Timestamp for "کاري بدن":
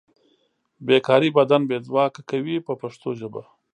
1.07-1.61